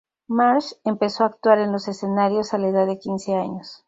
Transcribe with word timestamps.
Marsh 0.27 0.73
empezó 0.83 1.23
a 1.23 1.27
actuar 1.27 1.59
en 1.59 1.71
los 1.71 1.87
escenarios 1.87 2.55
a 2.55 2.57
la 2.57 2.69
edad 2.69 2.87
de 2.87 2.97
quince 2.97 3.35
años. 3.35 3.77